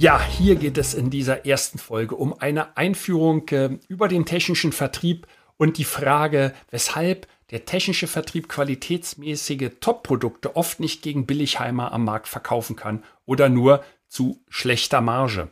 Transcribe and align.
Ja, 0.00 0.18
hier 0.18 0.54
geht 0.56 0.78
es 0.78 0.94
in 0.94 1.10
dieser 1.10 1.44
ersten 1.44 1.76
Folge 1.76 2.14
um 2.14 2.32
eine 2.32 2.74
Einführung 2.78 3.46
äh, 3.50 3.78
über 3.86 4.08
den 4.08 4.24
technischen 4.24 4.72
Vertrieb 4.72 5.26
und 5.58 5.76
die 5.76 5.84
Frage, 5.84 6.54
weshalb 6.70 7.28
der 7.50 7.66
technische 7.66 8.06
Vertrieb 8.06 8.48
qualitätsmäßige 8.48 9.72
Top-Produkte 9.80 10.56
oft 10.56 10.80
nicht 10.80 11.02
gegen 11.02 11.26
Billigheimer 11.26 11.92
am 11.92 12.06
Markt 12.06 12.28
verkaufen 12.28 12.76
kann 12.76 13.04
oder 13.26 13.50
nur 13.50 13.84
zu 14.08 14.42
schlechter 14.48 15.02
Marge. 15.02 15.48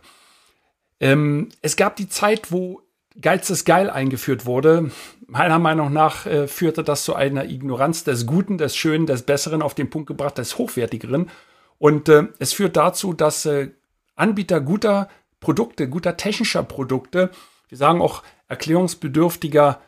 Ähm, 0.99 1.51
es 1.61 1.77
gab 1.77 1.97
die 1.97 2.09
Zeit, 2.09 2.51
wo 2.51 2.81
Geiz 3.21 3.51
ist 3.51 3.67
geil 3.67 3.91
eingeführt 3.91 4.47
wurde. 4.47 4.91
Meiner 5.27 5.59
Meinung 5.59 5.93
nach 5.93 6.25
äh, 6.25 6.49
führte 6.49 6.83
das 6.83 7.05
zu 7.05 7.15
einer 7.15 7.45
Ignoranz 7.45 8.03
des 8.03 8.25
Guten, 8.25 8.57
des 8.57 8.75
Schönen, 8.75 9.05
des 9.05 9.25
Besseren 9.25 9.61
auf 9.61 9.75
den 9.75 9.91
Punkt 9.91 10.07
gebracht, 10.07 10.39
des 10.39 10.57
Hochwertigeren. 10.57 11.29
Und 11.77 12.09
äh, 12.09 12.29
es 12.39 12.55
führt 12.55 12.79
dazu, 12.79 13.13
dass 13.13 13.45
äh, 13.45 13.73
Anbieter 14.19 14.61
guter 14.61 15.09
Produkte, 15.41 15.89
guter 15.89 16.17
technischer 16.17 16.63
Produkte, 16.63 17.31
wir 17.69 17.79
sagen 17.79 18.01
auch 18.01 18.23
erklärungsbedürftiger 18.49 19.81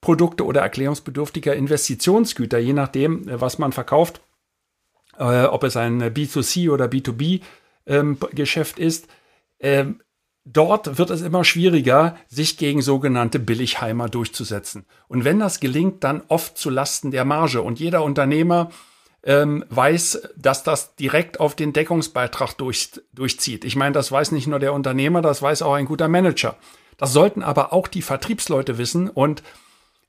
Produkte 0.00 0.44
oder 0.44 0.60
erklärungsbedürftiger 0.60 1.54
Investitionsgüter, 1.54 2.58
je 2.58 2.72
nachdem, 2.72 3.28
äh, 3.28 3.40
was 3.40 3.58
man 3.58 3.72
verkauft, 3.72 4.20
äh, 5.18 5.44
ob 5.44 5.64
es 5.64 5.76
ein 5.76 6.02
B2C 6.02 6.70
oder 6.70 6.86
B2B-Geschäft 6.86 8.78
ähm, 8.78 8.86
ist. 8.86 9.08
Ähm, 9.60 10.00
dort 10.44 10.98
wird 10.98 11.10
es 11.10 11.22
immer 11.22 11.44
schwieriger, 11.44 12.16
sich 12.28 12.58
gegen 12.58 12.80
sogenannte 12.80 13.38
Billigheimer 13.38 14.08
durchzusetzen. 14.08 14.86
Und 15.08 15.24
wenn 15.24 15.40
das 15.40 15.60
gelingt, 15.60 16.04
dann 16.04 16.22
oft 16.28 16.56
zu 16.56 16.70
Lasten 16.70 17.10
der 17.10 17.24
Marge. 17.24 17.62
Und 17.62 17.80
jeder 17.80 18.04
Unternehmer 18.04 18.70
ähm, 19.28 19.62
weiß, 19.68 20.22
dass 20.36 20.62
das 20.64 20.96
direkt 20.96 21.38
auf 21.38 21.54
den 21.54 21.74
Deckungsbeitrag 21.74 22.54
durch, 22.54 22.92
durchzieht. 23.12 23.66
Ich 23.66 23.76
meine, 23.76 23.92
das 23.92 24.10
weiß 24.10 24.32
nicht 24.32 24.46
nur 24.46 24.58
der 24.58 24.72
Unternehmer, 24.72 25.20
das 25.20 25.42
weiß 25.42 25.60
auch 25.60 25.74
ein 25.74 25.84
guter 25.84 26.08
Manager. 26.08 26.56
Das 26.96 27.12
sollten 27.12 27.42
aber 27.42 27.74
auch 27.74 27.88
die 27.88 28.00
Vertriebsleute 28.00 28.78
wissen. 28.78 29.10
Und 29.10 29.42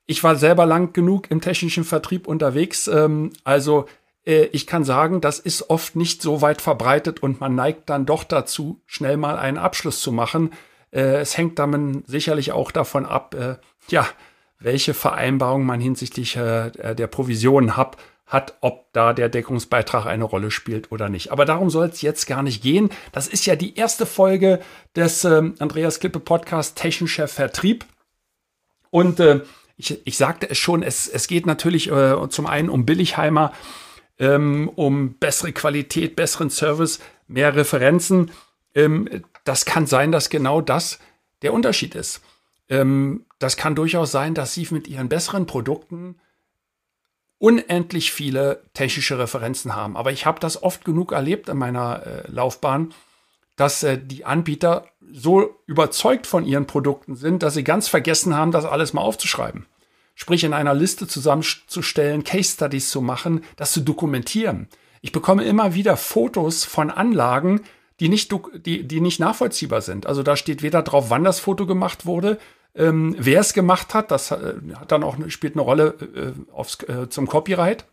ich 0.06 0.24
war 0.24 0.36
selber 0.36 0.64
lang 0.64 0.94
genug 0.94 1.30
im 1.30 1.42
technischen 1.42 1.84
Vertrieb 1.84 2.26
unterwegs. 2.26 2.88
Ähm, 2.88 3.34
also 3.44 3.84
äh, 4.24 4.44
ich 4.52 4.66
kann 4.66 4.84
sagen, 4.84 5.20
das 5.20 5.38
ist 5.38 5.68
oft 5.68 5.96
nicht 5.96 6.22
so 6.22 6.40
weit 6.40 6.62
verbreitet 6.62 7.22
und 7.22 7.40
man 7.40 7.54
neigt 7.54 7.90
dann 7.90 8.06
doch 8.06 8.24
dazu, 8.24 8.80
schnell 8.86 9.18
mal 9.18 9.36
einen 9.36 9.58
Abschluss 9.58 10.00
zu 10.00 10.12
machen. 10.12 10.54
Äh, 10.92 11.20
es 11.20 11.36
hängt 11.36 11.58
dann 11.58 12.04
sicherlich 12.06 12.52
auch 12.52 12.70
davon 12.70 13.04
ab, 13.04 13.34
äh, 13.34 13.56
ja, 13.88 14.06
welche 14.58 14.94
Vereinbarung 14.94 15.66
man 15.66 15.78
hinsichtlich 15.78 16.36
äh, 16.36 16.70
der 16.94 17.06
Provisionen 17.06 17.76
hat 17.76 17.98
hat, 18.30 18.56
ob 18.60 18.90
da 18.92 19.12
der 19.12 19.28
Deckungsbeitrag 19.28 20.06
eine 20.06 20.24
Rolle 20.24 20.50
spielt 20.50 20.92
oder 20.92 21.08
nicht. 21.08 21.32
Aber 21.32 21.44
darum 21.44 21.68
soll 21.68 21.88
es 21.88 22.00
jetzt 22.00 22.26
gar 22.26 22.42
nicht 22.42 22.62
gehen. 22.62 22.90
Das 23.12 23.26
ist 23.26 23.44
ja 23.44 23.56
die 23.56 23.76
erste 23.76 24.06
Folge 24.06 24.60
des 24.96 25.24
äh, 25.24 25.50
Andreas 25.58 26.00
Klippe 26.00 26.20
Podcast 26.20 26.78
Technischer 26.78 27.26
Vertrieb. 27.28 27.84
Und 28.90 29.18
äh, 29.20 29.40
ich, 29.76 30.00
ich 30.06 30.16
sagte 30.16 30.48
es 30.48 30.58
schon, 30.58 30.82
es, 30.82 31.08
es 31.08 31.26
geht 31.26 31.44
natürlich 31.44 31.90
äh, 31.90 32.28
zum 32.28 32.46
einen 32.46 32.70
um 32.70 32.86
Billigheimer, 32.86 33.52
ähm, 34.18 34.70
um 34.76 35.14
bessere 35.14 35.52
Qualität, 35.52 36.14
besseren 36.14 36.50
Service, 36.50 37.00
mehr 37.26 37.56
Referenzen. 37.56 38.30
Ähm, 38.76 39.08
das 39.44 39.64
kann 39.64 39.86
sein, 39.86 40.12
dass 40.12 40.30
genau 40.30 40.60
das 40.60 41.00
der 41.42 41.52
Unterschied 41.52 41.96
ist. 41.96 42.20
Ähm, 42.68 43.24
das 43.40 43.56
kann 43.56 43.74
durchaus 43.74 44.12
sein, 44.12 44.34
dass 44.34 44.54
Sie 44.54 44.68
mit 44.70 44.86
Ihren 44.86 45.08
besseren 45.08 45.46
Produkten 45.46 46.20
unendlich 47.40 48.12
viele 48.12 48.62
technische 48.74 49.18
Referenzen 49.18 49.74
haben. 49.74 49.96
Aber 49.96 50.12
ich 50.12 50.26
habe 50.26 50.38
das 50.38 50.62
oft 50.62 50.84
genug 50.84 51.10
erlebt 51.10 51.48
in 51.48 51.56
meiner 51.56 52.06
äh, 52.06 52.30
Laufbahn, 52.30 52.92
dass 53.56 53.82
äh, 53.82 53.98
die 53.98 54.24
Anbieter 54.24 54.86
so 55.10 55.58
überzeugt 55.66 56.26
von 56.26 56.44
ihren 56.44 56.66
Produkten 56.66 57.16
sind, 57.16 57.42
dass 57.42 57.54
sie 57.54 57.64
ganz 57.64 57.88
vergessen 57.88 58.36
haben, 58.36 58.52
das 58.52 58.66
alles 58.66 58.92
mal 58.92 59.00
aufzuschreiben. 59.00 59.66
Sprich, 60.14 60.44
in 60.44 60.52
einer 60.52 60.74
Liste 60.74 61.08
zusammenzustellen, 61.08 62.24
Case 62.24 62.52
Studies 62.52 62.90
zu 62.90 63.00
machen, 63.00 63.42
das 63.56 63.72
zu 63.72 63.80
dokumentieren. 63.80 64.68
Ich 65.00 65.12
bekomme 65.12 65.44
immer 65.44 65.74
wieder 65.74 65.96
Fotos 65.96 66.64
von 66.64 66.90
Anlagen, 66.90 67.62
die 68.00 68.10
nicht, 68.10 68.30
die, 68.66 68.86
die 68.86 69.00
nicht 69.00 69.18
nachvollziehbar 69.18 69.80
sind. 69.80 70.06
Also 70.06 70.22
da 70.22 70.36
steht 70.36 70.60
weder 70.62 70.82
drauf, 70.82 71.06
wann 71.08 71.24
das 71.24 71.40
Foto 71.40 71.66
gemacht 71.66 72.04
wurde, 72.04 72.38
ähm, 72.74 73.16
wer 73.18 73.40
es 73.40 73.52
gemacht 73.52 73.94
hat, 73.94 74.10
das 74.10 74.30
äh, 74.30 74.54
hat 74.74 74.92
dann 74.92 75.02
auch 75.02 75.16
spielt 75.28 75.54
eine 75.54 75.62
Rolle 75.62 75.94
äh, 76.14 76.52
aufs, 76.52 76.82
äh, 76.84 77.08
zum 77.08 77.26
Copyright 77.26 77.84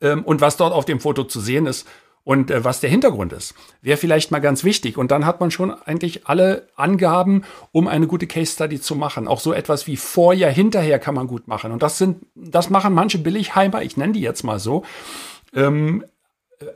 ähm, 0.00 0.24
und 0.24 0.40
was 0.40 0.56
dort 0.56 0.72
auf 0.72 0.84
dem 0.84 1.00
Foto 1.00 1.24
zu 1.24 1.40
sehen 1.40 1.66
ist 1.66 1.86
und 2.28 2.50
äh, 2.50 2.62
was 2.62 2.80
der 2.80 2.90
Hintergrund 2.90 3.32
ist. 3.32 3.54
Wäre 3.80 3.96
vielleicht 3.96 4.30
mal 4.30 4.40
ganz 4.40 4.62
wichtig. 4.62 4.98
Und 4.98 5.10
dann 5.10 5.24
hat 5.24 5.40
man 5.40 5.50
schon 5.50 5.70
eigentlich 5.70 6.26
alle 6.26 6.68
Angaben, 6.76 7.44
um 7.72 7.88
eine 7.88 8.06
gute 8.06 8.26
Case 8.26 8.52
Study 8.52 8.78
zu 8.78 8.94
machen. 8.94 9.26
Auch 9.26 9.40
so 9.40 9.54
etwas 9.54 9.86
wie 9.86 9.96
vorher, 9.96 10.50
hinterher 10.50 10.98
kann 10.98 11.14
man 11.14 11.26
gut 11.26 11.48
machen. 11.48 11.72
Und 11.72 11.82
das 11.82 11.96
sind, 11.96 12.26
das 12.34 12.68
machen 12.68 12.92
manche 12.92 13.16
Billigheimer, 13.16 13.82
ich 13.82 13.96
nenne 13.96 14.12
die 14.12 14.20
jetzt 14.20 14.42
mal 14.42 14.58
so, 14.58 14.84
ähm, 15.54 16.04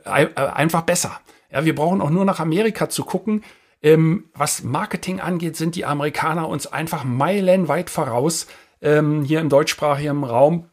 äh, 0.05 0.27
einfach 0.35 0.81
besser. 0.81 1.19
Ja, 1.51 1.65
wir 1.65 1.75
brauchen 1.75 2.01
auch 2.01 2.09
nur 2.09 2.25
nach 2.25 2.39
Amerika 2.39 2.89
zu 2.89 3.03
gucken. 3.03 3.43
Ähm, 3.83 4.29
was 4.33 4.63
Marketing 4.63 5.19
angeht, 5.19 5.57
sind 5.57 5.75
die 5.75 5.85
Amerikaner 5.85 6.47
uns 6.47 6.67
einfach 6.67 7.03
meilenweit 7.03 7.89
voraus 7.89 8.47
ähm, 8.81 9.23
hier 9.23 9.41
im 9.41 9.49
deutschsprachigen 9.49 10.23
Raum. 10.23 10.69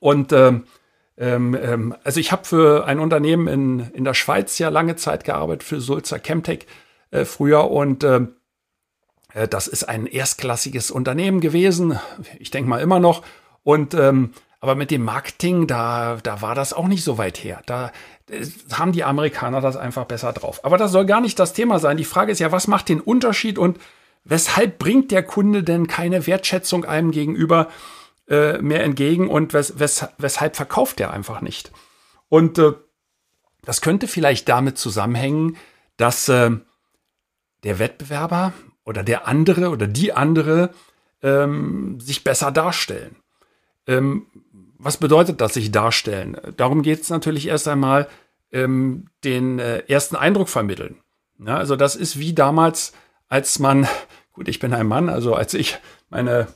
Und 0.00 0.32
ähm, 0.32 0.64
ähm, 1.16 1.56
ähm 1.60 1.94
also 2.02 2.18
ich 2.18 2.32
habe 2.32 2.44
für 2.44 2.84
ein 2.84 2.98
Unternehmen 2.98 3.46
in, 3.46 3.78
in 3.92 4.04
der 4.04 4.14
Schweiz 4.14 4.58
ja 4.58 4.68
lange 4.68 4.96
Zeit 4.96 5.22
gearbeitet, 5.24 5.62
für 5.62 5.80
Sulzer 5.80 6.18
Chemtech 6.18 6.66
äh, 7.12 7.24
früher. 7.24 7.70
Und 7.70 8.02
ähm, 8.02 8.34
äh, 9.32 9.46
das 9.46 9.68
ist 9.68 9.84
ein 9.84 10.06
erstklassiges 10.06 10.90
Unternehmen 10.90 11.40
gewesen. 11.40 11.98
Ich 12.40 12.50
denke 12.50 12.68
mal 12.68 12.80
immer 12.80 12.98
noch. 12.98 13.22
Und 13.62 13.94
ähm, 13.94 14.32
aber 14.66 14.74
mit 14.74 14.90
dem 14.90 15.04
Marketing, 15.04 15.68
da, 15.68 16.18
da 16.20 16.42
war 16.42 16.56
das 16.56 16.72
auch 16.72 16.88
nicht 16.88 17.04
so 17.04 17.18
weit 17.18 17.44
her. 17.44 17.62
Da 17.66 17.92
äh, 18.28 18.44
haben 18.72 18.90
die 18.90 19.04
Amerikaner 19.04 19.60
das 19.60 19.76
einfach 19.76 20.06
besser 20.06 20.32
drauf. 20.32 20.64
Aber 20.64 20.76
das 20.76 20.90
soll 20.90 21.06
gar 21.06 21.20
nicht 21.20 21.38
das 21.38 21.52
Thema 21.52 21.78
sein. 21.78 21.96
Die 21.96 22.04
Frage 22.04 22.32
ist 22.32 22.40
ja, 22.40 22.50
was 22.50 22.66
macht 22.66 22.88
den 22.88 23.00
Unterschied 23.00 23.58
und 23.58 23.78
weshalb 24.24 24.78
bringt 24.78 25.12
der 25.12 25.22
Kunde 25.22 25.62
denn 25.62 25.86
keine 25.86 26.26
Wertschätzung 26.26 26.84
einem 26.84 27.12
gegenüber 27.12 27.68
äh, 28.28 28.58
mehr 28.58 28.82
entgegen 28.82 29.28
und 29.28 29.54
wes 29.54 29.78
wes 29.78 30.08
weshalb 30.18 30.56
verkauft 30.56 30.98
er 30.98 31.12
einfach 31.12 31.42
nicht? 31.42 31.70
Und 32.28 32.58
äh, 32.58 32.72
das 33.62 33.80
könnte 33.80 34.08
vielleicht 34.08 34.48
damit 34.48 34.78
zusammenhängen, 34.78 35.56
dass 35.96 36.28
äh, 36.28 36.50
der 37.62 37.78
Wettbewerber 37.78 38.52
oder 38.84 39.04
der 39.04 39.28
andere 39.28 39.68
oder 39.68 39.86
die 39.86 40.12
andere 40.12 40.70
ähm, 41.22 42.00
sich 42.00 42.24
besser 42.24 42.50
darstellen. 42.50 43.14
Ähm, 43.86 44.26
was 44.78 44.96
bedeutet 44.96 45.40
das, 45.40 45.54
sich 45.54 45.70
darstellen? 45.72 46.36
Darum 46.56 46.82
geht 46.82 47.02
es 47.02 47.10
natürlich 47.10 47.48
erst 47.48 47.68
einmal, 47.68 48.08
ähm, 48.52 49.06
den 49.24 49.58
äh, 49.58 49.82
ersten 49.88 50.16
Eindruck 50.16 50.48
vermitteln. 50.48 50.96
Ja, 51.44 51.56
also 51.56 51.76
das 51.76 51.96
ist 51.96 52.18
wie 52.18 52.32
damals, 52.32 52.92
als 53.28 53.58
man, 53.58 53.86
gut, 54.32 54.48
ich 54.48 54.58
bin 54.58 54.72
ein 54.72 54.86
Mann, 54.86 55.08
also 55.08 55.34
als 55.34 55.54
ich 55.54 55.78
meine, 56.08 56.48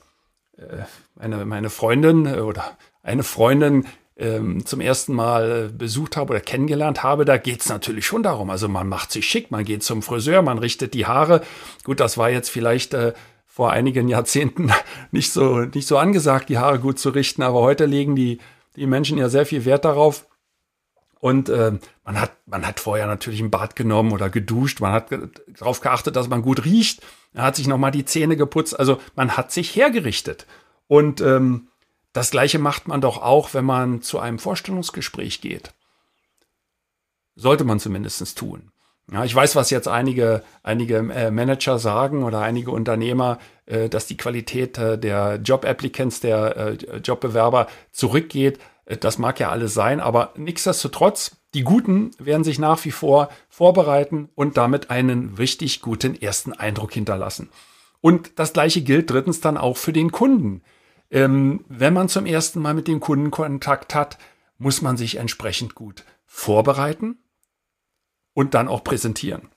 äh, 0.57 0.85
meine, 1.15 1.45
meine 1.45 1.71
Freundin 1.71 2.27
äh, 2.27 2.41
oder 2.41 2.77
eine 3.03 3.23
Freundin 3.23 3.87
ähm, 4.17 4.67
zum 4.67 4.81
ersten 4.81 5.15
Mal 5.15 5.71
besucht 5.71 6.17
habe 6.17 6.33
oder 6.33 6.41
kennengelernt 6.41 7.03
habe, 7.03 7.25
da 7.25 7.39
geht 7.39 7.63
es 7.63 7.69
natürlich 7.69 8.07
schon 8.07 8.23
darum. 8.23 8.51
Also 8.51 8.69
man 8.69 8.89
macht 8.89 9.13
sich 9.13 9.27
schick, 9.27 9.51
man 9.51 9.65
geht 9.65 9.83
zum 9.83 10.03
Friseur, 10.03 10.43
man 10.43 10.59
richtet 10.59 10.93
die 10.93 11.07
Haare. 11.07 11.43
Gut, 11.85 12.01
das 12.01 12.19
war 12.19 12.31
jetzt 12.31 12.51
vielleicht 12.51 12.93
äh, 12.93 13.15
vor 13.61 13.73
einigen 13.73 14.09
Jahrzehnten 14.09 14.73
nicht 15.11 15.35
so, 15.35 15.59
nicht 15.59 15.87
so 15.87 15.99
angesagt, 15.99 16.49
die 16.49 16.57
Haare 16.57 16.79
gut 16.79 16.99
zu 16.99 17.11
richten, 17.11 17.43
aber 17.43 17.61
heute 17.61 17.85
legen 17.85 18.17
die, 18.17 18.39
die 18.75 18.87
Menschen 18.87 19.19
ja 19.19 19.29
sehr 19.29 19.45
viel 19.45 19.67
Wert 19.67 19.85
darauf. 19.85 20.27
Und 21.19 21.51
äh, 21.51 21.73
man, 22.03 22.19
hat, 22.19 22.33
man 22.47 22.67
hat 22.67 22.81
vorher 22.81 23.07
natürlich 23.07 23.39
ein 23.39 23.51
Bad 23.51 23.77
genommen 23.77 24.13
oder 24.13 24.31
geduscht, 24.31 24.81
man 24.81 24.93
hat 24.93 25.09
darauf 25.59 25.83
geachtet, 25.83 26.17
dass 26.17 26.31
man 26.31 26.41
gut 26.41 26.65
riecht, 26.65 27.03
man 27.35 27.45
hat 27.45 27.57
sich 27.57 27.67
nochmal 27.67 27.91
die 27.91 28.07
Zähne 28.07 28.35
geputzt, 28.35 28.79
also 28.81 28.99
man 29.15 29.37
hat 29.37 29.53
sich 29.53 29.77
hergerichtet. 29.77 30.47
Und 30.89 31.21
ähm, 31.21 31.69
das 32.15 32.31
gleiche 32.31 32.59
macht 32.59 32.89
man 32.89 33.03
doch 33.03 33.21
auch, 33.21 33.53
wenn 33.53 33.67
man 33.67 34.01
zu 34.01 34.21
einem 34.21 34.39
Vorstellungsgespräch 34.39 35.43
geht. 35.43 35.75
Sollte 37.35 37.65
man 37.65 37.79
zumindest 37.79 38.39
tun. 38.39 38.73
Ja, 39.13 39.25
ich 39.25 39.35
weiß, 39.35 39.57
was 39.57 39.71
jetzt 39.71 39.89
einige, 39.89 40.43
einige 40.63 40.99
äh, 40.99 41.31
Manager 41.33 41.79
sagen 41.79 42.23
oder 42.23 42.41
einige 42.41 42.71
Unternehmer, 42.71 43.39
äh, 43.67 43.89
dass 43.89 44.07
die 44.07 44.17
Qualität 44.17 44.79
äh, 44.79 44.99
der 44.99 45.41
Job-Applicants, 45.43 46.21
der 46.21 46.77
Jobbewerber 47.03 47.67
zurückgeht. 47.91 48.61
Das 49.01 49.19
mag 49.19 49.39
ja 49.39 49.51
alles 49.51 49.75
sein, 49.75 50.01
aber 50.01 50.33
nichtsdestotrotz, 50.37 51.37
die 51.55 51.63
Guten 51.63 52.11
werden 52.19 52.45
sich 52.45 52.59
nach 52.59 52.85
wie 52.85 52.91
vor 52.91 53.29
vorbereiten 53.49 54.29
und 54.35 54.57
damit 54.57 54.91
einen 54.91 55.35
richtig 55.35 55.81
guten 55.81 56.21
ersten 56.21 56.53
Eindruck 56.53 56.93
hinterlassen. 56.93 57.51
Und 58.01 58.39
das 58.39 58.53
gleiche 58.53 58.83
gilt 58.83 59.11
drittens 59.11 59.41
dann 59.41 59.57
auch 59.57 59.77
für 59.77 59.93
den 59.93 60.11
Kunden. 60.13 60.63
Ähm, 61.11 61.65
wenn 61.69 61.95
man 61.95 62.09
zum 62.09 62.27
ersten 62.27 62.61
Mal 62.61 62.75
mit 62.75 62.89
dem 62.89 63.01
Kunden 63.01 63.31
Kontakt 63.31 63.95
hat, 63.95 64.19
muss 64.59 64.83
man 64.83 64.97
sich 64.97 65.17
entsprechend 65.17 65.75
gut 65.75 66.05
vorbereiten 66.27 67.19
und 68.35 68.55
dann 68.55 68.69
auch 68.69 68.85
präsentieren. 68.85 69.49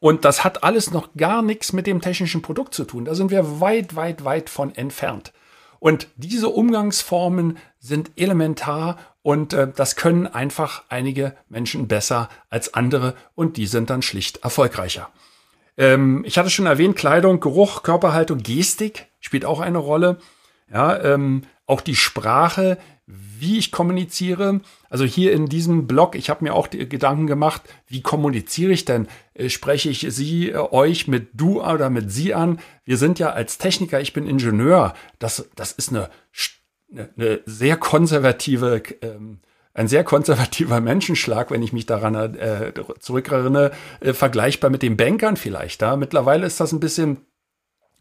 Und 0.00 0.24
das 0.24 0.42
hat 0.42 0.64
alles 0.64 0.90
noch 0.90 1.14
gar 1.16 1.42
nichts 1.42 1.72
mit 1.72 1.86
dem 1.86 2.00
technischen 2.00 2.42
Produkt 2.42 2.74
zu 2.74 2.84
tun. 2.84 3.04
Da 3.04 3.14
sind 3.14 3.30
wir 3.30 3.60
weit, 3.60 3.94
weit, 3.94 4.24
weit 4.24 4.50
von 4.50 4.74
entfernt. 4.74 5.32
Und 5.78 6.08
diese 6.16 6.48
Umgangsformen 6.48 7.58
sind 7.78 8.10
elementar 8.16 8.98
und 9.22 9.52
äh, 9.52 9.68
das 9.74 9.96
können 9.96 10.26
einfach 10.26 10.84
einige 10.88 11.36
Menschen 11.48 11.88
besser 11.88 12.28
als 12.50 12.74
andere 12.74 13.14
und 13.34 13.56
die 13.56 13.66
sind 13.66 13.90
dann 13.90 14.02
schlicht 14.02 14.38
erfolgreicher. 14.38 15.08
Ähm, 15.76 16.24
ich 16.24 16.38
hatte 16.38 16.50
schon 16.50 16.66
erwähnt, 16.66 16.96
Kleidung, 16.96 17.40
Geruch, 17.40 17.82
Körperhaltung, 17.82 18.38
Gestik 18.38 19.06
spielt 19.20 19.44
auch 19.44 19.60
eine 19.60 19.78
Rolle. 19.78 20.18
Ja, 20.72 21.00
ähm, 21.02 21.42
auch 21.66 21.80
die 21.80 21.96
Sprache, 21.96 22.78
wie 23.38 23.58
ich 23.58 23.72
kommuniziere. 23.72 24.60
Also 24.88 25.04
hier 25.04 25.32
in 25.32 25.46
diesem 25.46 25.86
Blog, 25.86 26.14
ich 26.14 26.30
habe 26.30 26.44
mir 26.44 26.54
auch 26.54 26.70
Gedanken 26.70 27.26
gemacht, 27.26 27.62
wie 27.88 28.00
kommuniziere 28.00 28.72
ich 28.72 28.84
denn? 28.84 29.08
Äh, 29.34 29.48
spreche 29.48 29.90
ich 29.90 30.06
Sie, 30.10 30.50
äh, 30.50 30.56
euch 30.56 31.08
mit 31.08 31.30
du 31.34 31.62
oder 31.62 31.90
mit 31.90 32.10
sie 32.12 32.34
an? 32.34 32.60
Wir 32.84 32.96
sind 32.96 33.18
ja 33.18 33.30
als 33.30 33.58
Techniker, 33.58 34.00
ich 34.00 34.12
bin 34.12 34.26
Ingenieur. 34.26 34.94
Das, 35.18 35.48
das 35.56 35.72
ist 35.72 35.90
eine, 35.90 36.08
eine, 36.92 37.10
eine 37.16 37.40
sehr 37.44 37.76
konservative, 37.76 38.82
ähm, 39.02 39.40
ein 39.74 39.88
sehr 39.88 40.04
konservativer 40.04 40.80
Menschenschlag, 40.80 41.50
wenn 41.50 41.62
ich 41.62 41.72
mich 41.72 41.86
daran 41.86 42.14
äh, 42.14 42.72
zurückerinnere, 43.00 43.72
äh, 44.00 44.12
vergleichbar 44.12 44.70
mit 44.70 44.82
den 44.82 44.96
Bankern 44.96 45.36
vielleicht. 45.36 45.82
Mittlerweile 45.96 46.46
ist 46.46 46.60
das 46.60 46.72
ein 46.72 46.80
bisschen 46.80 47.18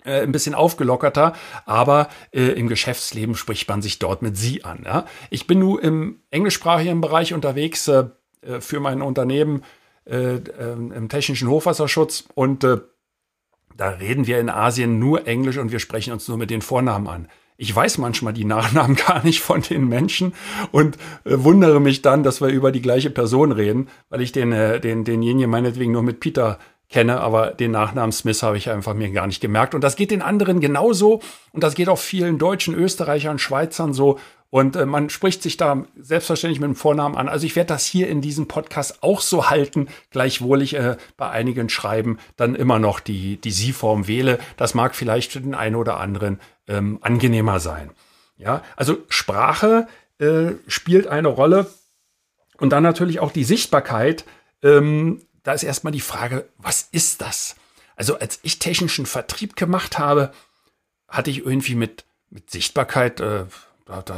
äh, 0.06 0.21
ein 0.21 0.31
bisschen 0.31 0.56
aufgelockerter, 0.56 1.33
aber 1.65 2.09
äh, 2.31 2.42
im 2.51 2.68
Geschäftsleben 2.68 3.36
spricht 3.36 3.69
man 3.69 3.81
sich 3.81 4.00
dort 4.00 4.21
mit 4.21 4.38
Sie 4.38 4.63
an. 4.63 4.83
Ja? 4.86 5.06
Ich 5.30 5.48
bin 5.48 5.59
nun 5.59 5.80
im 5.80 6.19
englischsprachigen 6.30 7.01
Bereich 7.01 7.33
unterwegs 7.33 7.88
äh, 7.88 8.06
äh 8.42 8.62
für 8.62 8.80
mein 8.80 9.01
Unternehmen 9.01 9.63
äh, 10.06 10.36
ähm, 10.36 10.92
im 10.92 11.09
technischen 11.09 11.50
Hochwasserschutz 11.50 12.25
und 12.33 12.65
da 13.77 13.89
reden 13.89 14.27
wir 14.27 14.39
in 14.39 14.50
Asien 14.50 15.00
nur 15.00 15.27
Englisch 15.27 15.57
und 15.57 15.71
wir 15.71 15.80
sprechen 15.80 16.13
uns 16.13 16.27
nur 16.27 16.38
mit 16.38 16.50
den 16.50 16.62
Vornamen 16.62 17.07
an. 17.07 17.27
Ich 17.57 17.75
weiß 17.75 18.00
manchmal 18.00 18.33
die 18.33 18.44
Nachnamen 18.44 18.95
gar 19.07 19.24
nicht 19.24 19.42
von 19.42 19.62
den 19.62 19.88
Menschen 19.88 20.33
und 20.71 20.98
äh, 21.25 21.36
wundere 21.38 21.80
mich 21.80 22.01
dann, 22.01 22.24
dass 22.24 22.42
wir 22.42 22.48
über 22.48 22.71
die 22.71 22.81
gleiche 22.81 23.12
Person 23.12 23.51
reden, 23.51 23.88
weil 24.09 24.21
ich 24.21 24.31
den, 24.31 24.51
äh, 24.51 24.80
den, 24.80 25.03
denjenigen 25.03 25.50
meinetwegen 25.50 25.92
nur 25.92 26.01
mit 26.01 26.19
Peter 26.19 26.57
kenne, 26.91 27.21
aber 27.21 27.51
den 27.51 27.71
Nachnamen 27.71 28.11
Smith 28.11 28.43
habe 28.43 28.57
ich 28.57 28.69
einfach 28.69 28.93
mir 28.93 29.09
gar 29.11 29.27
nicht 29.27 29.41
gemerkt. 29.41 29.73
Und 29.73 29.81
das 29.81 29.95
geht 29.95 30.11
den 30.11 30.21
anderen 30.21 30.59
genauso 30.59 31.21
und 31.51 31.63
das 31.63 31.73
geht 31.73 31.89
auch 31.89 31.97
vielen 31.97 32.38
Deutschen, 32.38 32.75
Österreichern, 32.75 33.39
Schweizern 33.39 33.93
so. 33.93 34.19
Und 34.49 34.75
äh, 34.75 34.85
man 34.85 35.09
spricht 35.09 35.41
sich 35.41 35.55
da 35.55 35.85
selbstverständlich 35.97 36.59
mit 36.59 36.67
dem 36.67 36.75
Vornamen 36.75 37.15
an. 37.15 37.29
Also 37.29 37.45
ich 37.45 37.55
werde 37.55 37.69
das 37.69 37.85
hier 37.85 38.09
in 38.09 38.21
diesem 38.21 38.49
Podcast 38.49 39.01
auch 39.01 39.21
so 39.21 39.49
halten, 39.49 39.88
gleichwohl 40.09 40.61
ich 40.61 40.75
äh, 40.75 40.97
bei 41.15 41.29
einigen 41.29 41.69
Schreiben 41.69 42.19
dann 42.35 42.55
immer 42.55 42.77
noch 42.77 42.99
die, 42.99 43.38
die 43.38 43.51
Sie-Form 43.51 44.07
wähle. 44.07 44.39
Das 44.57 44.73
mag 44.73 44.93
vielleicht 44.93 45.31
für 45.31 45.39
den 45.39 45.55
einen 45.55 45.77
oder 45.77 46.01
anderen 46.01 46.39
ähm, 46.67 46.99
angenehmer 47.01 47.61
sein. 47.61 47.91
Ja, 48.38 48.61
also 48.75 48.97
Sprache 49.07 49.88
äh, 50.19 50.51
spielt 50.67 51.07
eine 51.07 51.29
Rolle 51.29 51.67
und 52.57 52.71
dann 52.71 52.83
natürlich 52.83 53.21
auch 53.21 53.31
die 53.31 53.45
Sichtbarkeit. 53.45 54.25
Ähm, 54.63 55.21
da 55.43 55.53
ist 55.53 55.63
erstmal 55.63 55.91
die 55.91 56.01
Frage, 56.01 56.47
was 56.57 56.88
ist 56.91 57.21
das? 57.21 57.55
Also 57.95 58.17
als 58.17 58.39
ich 58.43 58.59
technischen 58.59 59.05
Vertrieb 59.05 59.55
gemacht 59.55 59.99
habe, 59.99 60.31
hatte 61.07 61.29
ich 61.29 61.45
irgendwie 61.45 61.75
mit, 61.75 62.05
mit 62.29 62.49
Sichtbarkeit, 62.49 63.19
äh, 63.19 63.45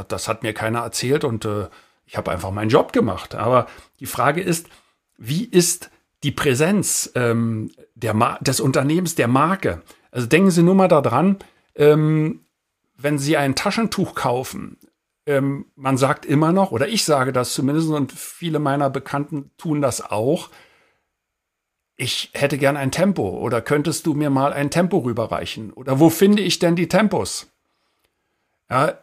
das 0.08 0.28
hat 0.28 0.42
mir 0.42 0.54
keiner 0.54 0.80
erzählt 0.80 1.24
und 1.24 1.44
äh, 1.44 1.68
ich 2.06 2.16
habe 2.16 2.30
einfach 2.30 2.50
meinen 2.50 2.70
Job 2.70 2.92
gemacht. 2.92 3.34
Aber 3.34 3.66
die 4.00 4.06
Frage 4.06 4.40
ist, 4.40 4.68
wie 5.16 5.44
ist 5.44 5.90
die 6.22 6.32
Präsenz 6.32 7.10
ähm, 7.14 7.72
des 7.94 8.60
Unternehmens, 8.60 9.14
der 9.14 9.28
Marke? 9.28 9.82
Also 10.10 10.26
denken 10.26 10.50
Sie 10.50 10.62
nur 10.62 10.74
mal 10.74 10.88
daran, 10.88 11.38
ähm, 11.74 12.44
wenn 12.96 13.18
Sie 13.18 13.36
ein 13.36 13.56
Taschentuch 13.56 14.14
kaufen, 14.14 14.78
ähm, 15.26 15.66
man 15.74 15.96
sagt 15.96 16.26
immer 16.26 16.52
noch, 16.52 16.70
oder 16.70 16.88
ich 16.88 17.04
sage 17.04 17.32
das 17.32 17.54
zumindest 17.54 17.88
und 17.88 18.12
viele 18.12 18.58
meiner 18.58 18.90
Bekannten 18.90 19.50
tun 19.56 19.80
das 19.80 20.00
auch, 20.00 20.50
ich 21.96 22.30
hätte 22.32 22.58
gern 22.58 22.76
ein 22.76 22.90
Tempo 22.90 23.28
oder 23.28 23.60
könntest 23.60 24.06
du 24.06 24.14
mir 24.14 24.30
mal 24.30 24.52
ein 24.52 24.70
Tempo 24.70 24.98
rüberreichen? 24.98 25.72
Oder 25.72 26.00
wo 26.00 26.10
finde 26.10 26.42
ich 26.42 26.58
denn 26.58 26.76
die 26.76 26.88
Tempos? 26.88 27.46
Ja, 28.68 28.98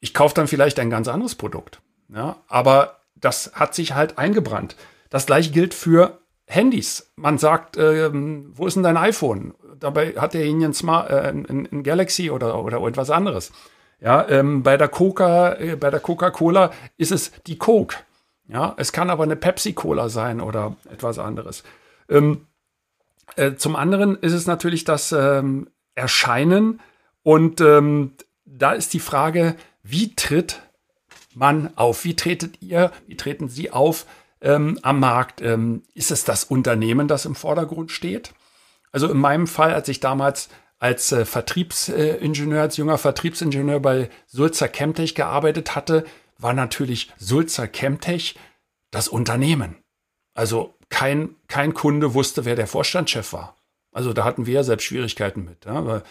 ich 0.00 0.14
kaufe 0.14 0.34
dann 0.34 0.48
vielleicht 0.48 0.78
ein 0.78 0.90
ganz 0.90 1.08
anderes 1.08 1.34
Produkt. 1.34 1.80
Ja, 2.08 2.36
aber 2.48 3.00
das 3.14 3.52
hat 3.54 3.74
sich 3.74 3.94
halt 3.94 4.18
eingebrannt. 4.18 4.76
Das 5.10 5.26
gleiche 5.26 5.50
gilt 5.50 5.74
für 5.74 6.18
Handys. 6.46 7.12
Man 7.16 7.38
sagt, 7.38 7.76
ähm, 7.76 8.52
wo 8.54 8.66
ist 8.66 8.74
denn 8.74 8.82
dein 8.82 8.96
iPhone? 8.96 9.54
Dabei 9.78 10.12
hat 10.12 10.34
derjenige 10.34 10.66
ein, 10.66 10.74
Smart, 10.74 11.10
äh, 11.10 11.28
ein, 11.28 11.68
ein 11.70 11.82
Galaxy 11.82 12.30
oder, 12.30 12.62
oder 12.62 12.80
etwas 12.86 13.10
anderes. 13.10 13.52
Ja, 14.00 14.28
ähm, 14.28 14.62
bei 14.62 14.76
der 14.76 14.88
Coca, 14.88 15.54
äh, 15.54 15.76
bei 15.76 15.90
der 15.90 16.00
Coca-Cola 16.00 16.70
ist 16.96 17.12
es 17.12 17.32
die 17.46 17.58
Coke. 17.58 17.96
Ja, 18.48 18.74
es 18.76 18.92
kann 18.92 19.10
aber 19.10 19.24
eine 19.24 19.36
Pepsi-Cola 19.36 20.08
sein 20.08 20.40
oder 20.40 20.76
etwas 20.90 21.18
anderes. 21.18 21.64
Ähm, 22.08 22.46
äh, 23.36 23.54
zum 23.54 23.76
anderen 23.76 24.16
ist 24.16 24.32
es 24.32 24.46
natürlich 24.46 24.84
das 24.84 25.12
ähm, 25.12 25.68
Erscheinen 25.94 26.80
und 27.22 27.60
ähm, 27.60 28.12
da 28.44 28.72
ist 28.72 28.94
die 28.94 29.00
Frage, 29.00 29.56
wie 29.82 30.14
tritt 30.14 30.62
man 31.34 31.76
auf? 31.76 32.04
Wie 32.04 32.16
tretet 32.16 32.62
ihr, 32.62 32.92
wie 33.06 33.16
treten 33.16 33.48
Sie 33.48 33.70
auf 33.70 34.06
ähm, 34.40 34.78
am 34.82 35.00
Markt? 35.00 35.42
Ähm, 35.42 35.82
ist 35.94 36.10
es 36.10 36.24
das 36.24 36.44
Unternehmen, 36.44 37.08
das 37.08 37.26
im 37.26 37.34
Vordergrund 37.34 37.90
steht? 37.90 38.32
Also 38.92 39.10
in 39.10 39.18
meinem 39.18 39.46
Fall, 39.46 39.74
als 39.74 39.88
ich 39.88 40.00
damals 40.00 40.48
als 40.78 41.12
äh, 41.12 41.24
Vertriebsingenieur, 41.24 42.62
als 42.62 42.76
junger 42.76 42.98
Vertriebsingenieur 42.98 43.80
bei 43.80 44.10
Sulzer 44.26 44.68
Chemtech 44.68 45.14
gearbeitet 45.14 45.74
hatte, 45.74 46.04
war 46.38 46.52
natürlich 46.52 47.12
Sulzer 47.18 47.66
Chemtech 47.66 48.36
das 48.90 49.08
Unternehmen. 49.08 49.76
Also 50.36 50.74
kein, 50.88 51.34
kein 51.48 51.74
Kunde 51.74 52.14
wusste, 52.14 52.44
wer 52.44 52.56
der 52.56 52.66
Vorstandschef 52.66 53.32
war. 53.32 53.56
Also 53.92 54.12
da 54.12 54.24
hatten 54.24 54.46
wir 54.46 54.54
ja 54.54 54.62
selbst 54.62 54.84
Schwierigkeiten 54.84 55.44
mit. 55.44 55.64
Ja. 55.64 56.02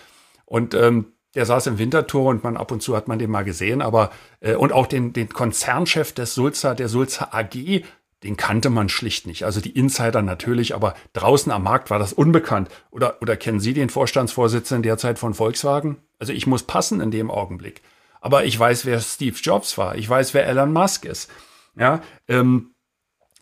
Und 0.46 0.74
ähm, 0.74 1.13
der 1.36 1.46
saß 1.46 1.67
im 1.67 1.77
Wintertor 1.77 2.29
und 2.29 2.44
man 2.44 2.58
ab 2.58 2.72
und 2.72 2.82
zu 2.82 2.96
hat 2.96 3.08
man 3.08 3.20
den 3.20 3.29
mal 3.29 3.44
gesehen, 3.44 3.82
aber 3.82 4.12
äh, 4.39 4.55
und 4.55 4.72
auch 4.72 4.88
den, 4.88 5.13
den 5.13 5.29
Konzernchef 5.29 6.13
des 6.13 6.34
Sulzer, 6.34 6.74
der 6.75 6.88
Sulzer 6.88 7.34
AG, 7.34 7.84
den 8.24 8.38
kannte 8.38 8.70
man 8.72 8.89
schlicht 8.89 9.27
nicht. 9.27 9.44
Also 9.44 9.62
die 9.62 9.77
Insider 9.77 10.22
natürlich, 10.22 10.74
aber 10.74 10.96
draußen 11.13 11.51
am 11.51 11.63
Markt 11.63 11.91
war 11.91 12.00
das 12.00 12.13
unbekannt. 12.13 12.70
Oder, 12.89 13.22
oder 13.22 13.38
kennen 13.38 13.60
Sie 13.60 13.74
den 13.74 13.89
Vorstandsvorsitzenden 13.89 14.82
derzeit 14.82 15.20
von 15.20 15.36
Volkswagen? 15.36 15.98
Also 16.17 16.34
ich 16.34 16.48
muss 16.48 16.63
passen 16.63 17.01
in 17.01 17.12
dem 17.12 17.29
Augenblick. 17.29 17.82
Aber 18.22 18.46
ich 18.46 18.58
weiß, 18.58 18.86
wer 18.86 19.00
Steve 19.00 19.38
Jobs 19.39 19.77
war. 19.77 19.96
Ich 19.96 20.10
weiß, 20.10 20.34
wer 20.34 20.48
Elon 20.48 20.74
Musk 20.74 21.05
ist. 21.05 21.29
Ja, 21.77 22.01
ähm, 22.27 22.72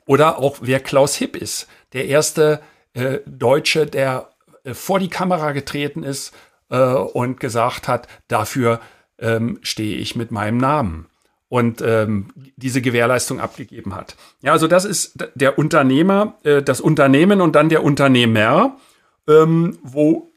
oder 0.06 0.40
auch 0.40 0.58
wer 0.62 0.80
Klaus 0.80 1.16
Hipp 1.16 1.36
ist, 1.36 1.68
der 1.94 2.08
erste 2.08 2.62
äh, 2.94 3.20
Deutsche, 3.26 3.86
der 3.86 4.30
äh, 4.64 4.74
vor 4.74 5.00
die 5.00 5.10
Kamera 5.10 5.52
getreten 5.52 6.04
ist 6.04 6.34
äh, 6.70 6.78
und 6.78 7.40
gesagt 7.40 7.88
hat, 7.88 8.08
dafür 8.28 8.80
ähm, 9.20 9.60
stehe 9.62 9.98
ich 9.98 10.16
mit 10.16 10.32
meinem 10.32 10.58
Namen 10.58 11.08
und 11.50 11.82
ähm, 11.82 12.30
diese 12.56 12.82
Gewährleistung 12.82 13.40
abgegeben 13.40 13.94
hat. 13.96 14.16
Ja, 14.42 14.54
also 14.54 14.68
das 14.68 14.86
ist 14.86 15.24
der 15.36 15.60
Unternehmer, 15.60 16.40
äh, 16.44 16.64
das 16.64 16.82
Unternehmen 16.82 17.42
und 17.42 17.56
dann 17.56 17.70
der 17.70 17.84
Unternehmer, 17.84 18.78
ähm, 19.28 19.78
wo 19.84 20.32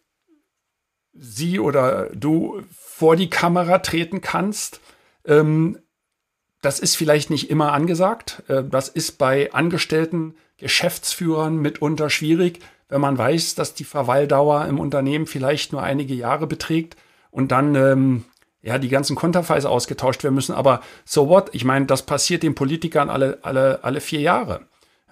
sie 1.15 1.59
oder 1.59 2.11
du 2.15 2.63
vor 2.71 3.17
die 3.17 3.31
Kamera 3.31 3.79
treten 3.79 4.21
kannst, 4.21 4.81
ähm, 5.25 5.79
das 6.67 6.81
ist 6.81 6.97
vielleicht 6.97 7.31
nicht 7.31 7.49
immer 7.49 7.73
angesagt. 7.73 8.43
Äh, 8.49 8.65
das 8.65 8.89
ist 8.89 9.19
bei 9.19 9.53
angestellten 9.53 10.35
Geschäftsführern 10.59 11.59
mitunter 11.59 12.11
schwierig, 12.11 12.59
wenn 12.89 13.01
man 13.01 13.17
weiß, 13.17 13.55
dass 13.55 13.75
die 13.75 13.85
Verweildauer 13.85 14.67
im 14.67 14.81
Unternehmen 14.81 15.27
vielleicht 15.27 15.73
nur 15.73 15.85
einige 15.85 16.15
Jahre 16.15 16.49
beträgt 16.49 16.97
und 17.31 17.53
dann 17.53 17.77
ähm, 17.77 18.25
ja 18.63 18.79
die 18.79 18.89
ganzen 18.89 19.15
Konterfeis 19.15 19.65
ausgetauscht 19.65 20.25
werden 20.25 20.35
müssen. 20.35 20.57
Aber 20.57 20.81
so 21.05 21.29
what? 21.29 21.51
Ich 21.53 21.65
meine, 21.65 21.87
das 21.87 22.03
passiert 22.03 22.43
den 22.43 22.57
Politikern 22.57 23.11
alle, 23.11 23.39
alle, 23.43 23.85
alle 23.85 24.01
vier 24.01 24.21
Jahre. 24.21 24.63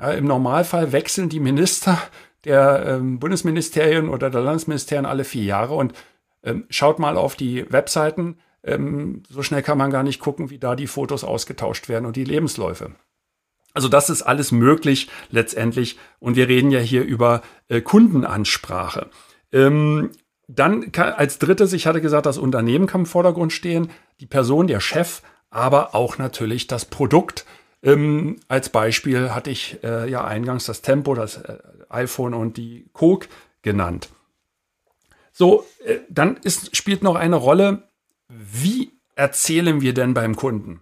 Ja, 0.00 0.11
Im 0.11 0.25
Normalfall 0.25 0.90
wechseln 0.90 1.28
die 1.28 1.40
Minister 1.40 2.02
der 2.44 2.84
ähm, 2.84 3.20
Bundesministerien 3.20 4.08
oder 4.08 4.28
der 4.28 4.40
Landesministerien 4.40 5.06
alle 5.06 5.23
vier 5.23 5.44
Jahre 5.44 5.75
und 5.76 5.94
ähm, 6.42 6.64
schaut 6.68 6.99
mal 6.99 7.16
auf 7.16 7.37
die 7.37 7.70
Webseiten. 7.70 8.38
Ähm, 8.64 9.23
so 9.28 9.42
schnell 9.42 9.62
kann 9.62 9.78
man 9.78 9.90
gar 9.90 10.02
nicht 10.02 10.21
gucken, 10.21 10.50
wie 10.50 10.59
da 10.59 10.75
die 10.75 10.87
Fotos 10.87 11.23
ausgetauscht 11.23 11.88
werden 11.88 12.06
und 12.06 12.16
die 12.16 12.25
Lebensläufe. 12.25 12.92
Also 13.75 13.88
das 13.88 14.09
ist 14.09 14.23
alles 14.23 14.52
möglich 14.52 15.11
letztendlich. 15.30 15.99
Und 16.21 16.37
wir 16.37 16.49
reden 16.49 16.71
ja 16.71 16.80
hier 16.80 17.02
über 17.02 17.42
äh, 17.68 17.80
Kundenansprache. 17.80 19.11
Ähm, 19.52 20.11
dann 20.47 20.92
kann, 20.92 21.12
als 21.14 21.38
drittes, 21.38 21.73
ich 21.73 21.87
hatte 21.87 22.00
gesagt, 22.00 22.26
das 22.26 22.38
Unternehmen 22.38 22.87
kann 22.87 23.02
im 23.02 23.06
Vordergrund 23.06 23.52
stehen, 23.52 23.90
die 24.21 24.26
Person, 24.26 24.66
der 24.66 24.80
Chef, 24.80 25.23
aber 25.50 25.94
auch 25.94 26.18
natürlich 26.18 26.66
das 26.66 26.85
Produkt. 26.85 27.44
Ähm, 27.83 28.40
als 28.49 28.68
Beispiel 28.68 29.30
hatte 29.35 29.50
ich 29.50 29.83
äh, 29.83 30.09
ja 30.09 30.25
eingangs 30.25 30.66
das 30.66 30.83
Tempo, 30.83 31.14
das 31.14 31.37
äh, 31.38 31.59
iPhone 31.88 32.35
und 32.35 32.56
die 32.56 32.88
Coke 32.92 33.28
genannt. 33.62 34.09
So, 35.33 35.66
äh, 35.85 35.99
dann 36.09 36.37
ist, 36.38 36.76
spielt 36.76 37.02
noch 37.02 37.16
eine 37.16 37.37
Rolle, 37.37 37.88
wie 38.37 38.93
erzählen 39.14 39.81
wir 39.81 39.95
denn 39.95 40.14
beim 40.14 40.37
Kunden? 40.37 40.81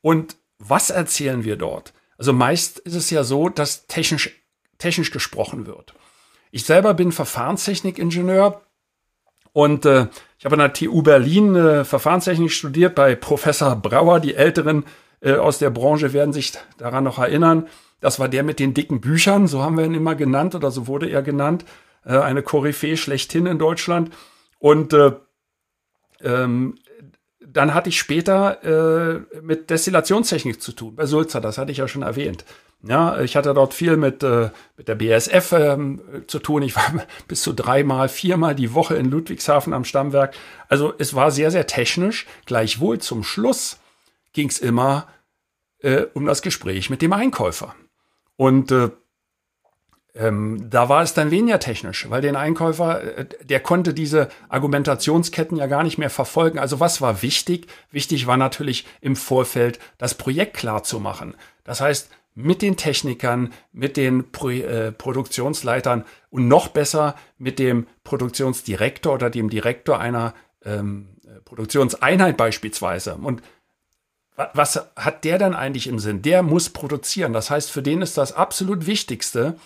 Und 0.00 0.36
was 0.58 0.90
erzählen 0.90 1.44
wir 1.44 1.56
dort? 1.56 1.92
Also 2.18 2.32
meist 2.32 2.78
ist 2.78 2.94
es 2.94 3.10
ja 3.10 3.24
so, 3.24 3.48
dass 3.48 3.86
technisch, 3.86 4.30
technisch 4.78 5.10
gesprochen 5.10 5.66
wird. 5.66 5.94
Ich 6.50 6.64
selber 6.64 6.94
bin 6.94 7.12
Verfahrenstechnikingenieur 7.12 8.62
und 9.52 9.84
äh, 9.84 10.06
ich 10.38 10.44
habe 10.44 10.54
an 10.54 10.60
der 10.60 10.72
TU 10.72 11.02
Berlin 11.02 11.56
äh, 11.56 11.84
Verfahrenstechnik 11.84 12.52
studiert 12.52 12.94
bei 12.94 13.14
Professor 13.14 13.74
Brauer. 13.74 14.20
Die 14.20 14.34
Älteren 14.34 14.84
äh, 15.20 15.34
aus 15.34 15.58
der 15.58 15.70
Branche 15.70 16.12
werden 16.12 16.32
sich 16.32 16.52
daran 16.78 17.04
noch 17.04 17.18
erinnern. 17.18 17.66
Das 18.00 18.20
war 18.20 18.28
der 18.28 18.42
mit 18.42 18.58
den 18.58 18.74
dicken 18.74 19.00
Büchern, 19.00 19.48
so 19.48 19.62
haben 19.62 19.76
wir 19.78 19.84
ihn 19.84 19.94
immer 19.94 20.14
genannt 20.14 20.54
oder 20.54 20.70
so 20.70 20.86
wurde 20.86 21.08
er 21.08 21.22
genannt. 21.22 21.64
Äh, 22.04 22.18
eine 22.18 22.42
Koryphäe 22.42 22.96
schlechthin 22.96 23.46
in 23.46 23.58
Deutschland. 23.58 24.14
Und 24.58 24.92
äh, 24.92 25.12
ähm, 26.22 26.76
dann 27.40 27.74
hatte 27.74 27.88
ich 27.88 27.98
später 27.98 28.62
äh, 28.64 29.40
mit 29.40 29.70
Destillationstechnik 29.70 30.60
zu 30.60 30.72
tun, 30.72 30.96
bei 30.96 31.06
Sulzer, 31.06 31.40
das 31.40 31.58
hatte 31.58 31.72
ich 31.72 31.78
ja 31.78 31.88
schon 31.88 32.02
erwähnt. 32.02 32.44
Ja, 32.82 33.20
ich 33.20 33.36
hatte 33.36 33.54
dort 33.54 33.74
viel 33.74 33.96
mit, 33.96 34.22
äh, 34.22 34.50
mit 34.76 34.86
der 34.88 34.96
BSF 34.96 35.52
ähm, 35.52 36.00
zu 36.26 36.38
tun. 36.38 36.62
Ich 36.62 36.76
war 36.76 36.84
bis 37.28 37.42
zu 37.42 37.52
dreimal, 37.52 38.08
viermal 38.08 38.54
die 38.54 38.74
Woche 38.74 38.96
in 38.96 39.10
Ludwigshafen 39.10 39.72
am 39.72 39.84
Stammwerk. 39.84 40.34
Also 40.68 40.92
es 40.98 41.14
war 41.14 41.30
sehr, 41.30 41.50
sehr 41.50 41.66
technisch. 41.66 42.26
Gleichwohl 42.44 42.98
zum 42.98 43.24
Schluss 43.24 43.78
ging 44.32 44.48
es 44.48 44.58
immer 44.58 45.08
äh, 45.80 46.02
um 46.14 46.26
das 46.26 46.42
Gespräch 46.42 46.90
mit 46.90 47.02
dem 47.02 47.12
Einkäufer. 47.12 47.74
Und 48.36 48.70
äh, 48.70 48.90
ähm, 50.16 50.68
da 50.70 50.88
war 50.88 51.02
es 51.02 51.12
dann 51.12 51.30
weniger 51.30 51.58
technisch, 51.60 52.08
weil 52.08 52.22
den 52.22 52.36
Einkäufer, 52.36 53.18
äh, 53.18 53.26
der 53.44 53.60
konnte 53.60 53.92
diese 53.92 54.28
Argumentationsketten 54.48 55.58
ja 55.58 55.66
gar 55.66 55.82
nicht 55.82 55.98
mehr 55.98 56.10
verfolgen. 56.10 56.58
Also 56.58 56.80
was 56.80 57.02
war 57.02 57.20
wichtig? 57.22 57.66
Wichtig 57.90 58.26
war 58.26 58.38
natürlich 58.38 58.86
im 59.02 59.14
Vorfeld 59.14 59.78
das 59.98 60.14
Projekt 60.14 60.56
klar 60.56 60.82
zu 60.82 61.00
machen. 61.00 61.34
Das 61.64 61.80
heißt, 61.82 62.08
mit 62.34 62.62
den 62.62 62.76
Technikern, 62.76 63.52
mit 63.72 63.96
den 63.96 64.30
Pro 64.32 64.50
äh, 64.50 64.92
Produktionsleitern 64.92 66.04
und 66.30 66.48
noch 66.48 66.68
besser 66.68 67.14
mit 67.36 67.58
dem 67.58 67.86
Produktionsdirektor 68.04 69.14
oder 69.14 69.28
dem 69.30 69.50
Direktor 69.50 70.00
einer 70.00 70.34
ähm, 70.64 71.08
Produktionseinheit 71.44 72.36
beispielsweise. 72.36 73.16
Und 73.16 73.42
was 74.36 74.80
hat 74.96 75.24
der 75.24 75.38
dann 75.38 75.54
eigentlich 75.54 75.86
im 75.86 75.98
Sinn? 75.98 76.20
Der 76.20 76.42
muss 76.42 76.68
produzieren. 76.68 77.32
Das 77.32 77.48
heißt, 77.48 77.70
für 77.70 77.82
den 77.82 78.02
ist 78.02 78.18
das 78.18 78.32
absolut 78.32 78.86
Wichtigste, 78.86 79.56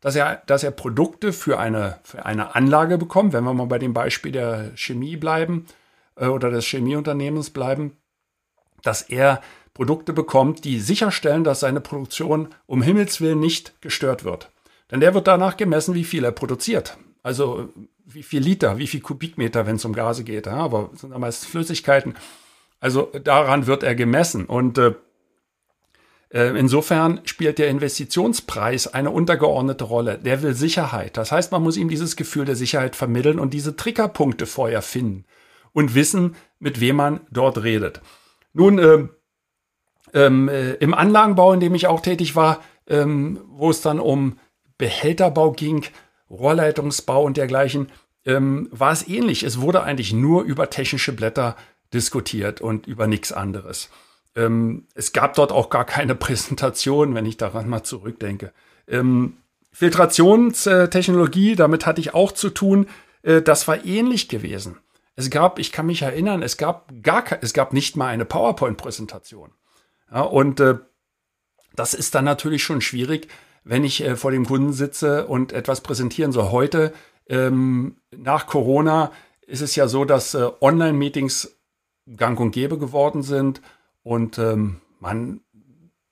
dass 0.00 0.14
er, 0.16 0.42
dass 0.46 0.62
er 0.62 0.70
Produkte 0.70 1.32
für 1.32 1.58
eine, 1.58 1.98
für 2.02 2.24
eine 2.24 2.54
Anlage 2.54 2.98
bekommt, 2.98 3.32
wenn 3.32 3.44
wir 3.44 3.54
mal 3.54 3.66
bei 3.66 3.78
dem 3.78 3.94
Beispiel 3.94 4.32
der 4.32 4.72
Chemie 4.76 5.16
bleiben 5.16 5.66
äh, 6.16 6.26
oder 6.26 6.50
des 6.50 6.66
Chemieunternehmens 6.66 7.50
bleiben, 7.50 7.96
dass 8.82 9.02
er 9.02 9.42
Produkte 9.74 10.12
bekommt, 10.12 10.64
die 10.64 10.80
sicherstellen, 10.80 11.44
dass 11.44 11.60
seine 11.60 11.80
Produktion 11.80 12.48
um 12.66 12.82
Himmels 12.82 13.20
Willen 13.20 13.40
nicht 13.40 13.80
gestört 13.80 14.24
wird. 14.24 14.50
Denn 14.90 15.00
der 15.00 15.14
wird 15.14 15.26
danach 15.26 15.56
gemessen, 15.56 15.94
wie 15.94 16.04
viel 16.04 16.24
er 16.24 16.32
produziert. 16.32 16.96
Also 17.22 17.68
wie 18.04 18.22
viel 18.22 18.42
Liter, 18.42 18.78
wie 18.78 18.86
viel 18.86 19.00
Kubikmeter, 19.00 19.66
wenn 19.66 19.76
es 19.76 19.84
um 19.84 19.92
Gase 19.92 20.24
geht. 20.24 20.46
Ja, 20.46 20.54
aber 20.54 20.90
sind 20.94 21.16
meist 21.16 21.46
Flüssigkeiten. 21.46 22.14
Also 22.80 23.12
daran 23.22 23.66
wird 23.66 23.82
er 23.82 23.94
gemessen. 23.94 24.46
Und 24.46 24.78
äh, 24.78 24.94
insofern 26.30 27.20
spielt 27.24 27.58
der 27.58 27.68
Investitionspreis 27.68 28.92
eine 28.92 29.10
untergeordnete 29.10 29.84
Rolle. 29.84 30.18
Der 30.18 30.42
will 30.42 30.52
Sicherheit. 30.52 31.16
Das 31.16 31.32
heißt, 31.32 31.52
man 31.52 31.62
muss 31.62 31.78
ihm 31.78 31.88
dieses 31.88 32.16
Gefühl 32.16 32.44
der 32.44 32.54
Sicherheit 32.54 32.96
vermitteln 32.96 33.38
und 33.38 33.54
diese 33.54 33.76
Triggerpunkte 33.76 34.44
vorher 34.44 34.82
finden 34.82 35.24
und 35.72 35.94
wissen, 35.94 36.36
mit 36.58 36.80
wem 36.80 36.96
man 36.96 37.20
dort 37.30 37.62
redet. 37.62 38.02
Nun, 38.52 38.78
äh, 38.78 39.08
ähm, 40.14 40.48
äh, 40.48 40.72
im 40.74 40.94
Anlagenbau, 40.94 41.52
in 41.52 41.60
dem 41.60 41.74
ich 41.74 41.86
auch 41.86 42.00
tätig 42.00 42.36
war, 42.36 42.62
ähm, 42.86 43.40
wo 43.48 43.70
es 43.70 43.80
dann 43.80 44.00
um 44.00 44.38
Behälterbau 44.78 45.52
ging, 45.52 45.84
Rohrleitungsbau 46.30 47.22
und 47.22 47.36
dergleichen, 47.36 47.90
ähm, 48.24 48.68
war 48.70 48.92
es 48.92 49.06
ähnlich. 49.08 49.42
Es 49.42 49.60
wurde 49.60 49.82
eigentlich 49.82 50.12
nur 50.12 50.42
über 50.42 50.70
technische 50.70 51.12
Blätter 51.12 51.56
diskutiert 51.92 52.60
und 52.60 52.86
über 52.86 53.06
nichts 53.06 53.32
anderes. 53.32 53.90
Ähm, 54.38 54.86
es 54.94 55.12
gab 55.12 55.34
dort 55.34 55.50
auch 55.50 55.68
gar 55.68 55.84
keine 55.84 56.14
Präsentation, 56.26 57.14
wenn 57.14 57.26
ich 57.26 57.36
daran 57.36 57.68
mal 57.68 57.82
zurückdenke. 57.82 58.52
Ähm, 58.86 59.38
Filtrationstechnologie, 59.72 61.56
damit 61.56 61.86
hatte 61.86 62.00
ich 62.00 62.14
auch 62.14 62.32
zu 62.32 62.50
tun. 62.50 62.86
Äh, 63.22 63.42
das 63.42 63.66
war 63.66 63.84
ähnlich 63.84 64.28
gewesen. 64.28 64.78
Es 65.16 65.30
gab, 65.30 65.58
ich 65.58 65.72
kann 65.72 65.86
mich 65.86 66.02
erinnern, 66.02 66.42
es 66.42 66.56
gab 66.56 66.92
gar, 67.02 67.24
es 67.40 67.52
gab 67.52 67.72
nicht 67.72 67.96
mal 67.96 68.06
eine 68.06 68.24
PowerPoint-Präsentation. 68.24 69.50
Ja, 70.12 70.22
und 70.22 70.60
äh, 70.60 70.76
das 71.74 71.94
ist 71.94 72.14
dann 72.14 72.24
natürlich 72.24 72.62
schon 72.62 72.80
schwierig, 72.80 73.28
wenn 73.64 73.82
ich 73.82 74.02
äh, 74.04 74.14
vor 74.14 74.30
dem 74.30 74.46
Kunden 74.46 74.72
sitze 74.72 75.26
und 75.26 75.52
etwas 75.52 75.80
präsentieren 75.80 76.30
soll. 76.30 76.52
Heute 76.52 76.92
ähm, 77.28 77.96
nach 78.16 78.46
Corona 78.46 79.10
ist 79.46 79.62
es 79.62 79.74
ja 79.74 79.88
so, 79.88 80.04
dass 80.04 80.34
äh, 80.34 80.48
Online-Meetings 80.60 81.56
gang 82.16 82.38
und 82.38 82.52
gäbe 82.52 82.78
geworden 82.78 83.22
sind 83.22 83.60
und 84.08 84.38
ähm, 84.38 84.80
man 85.00 85.42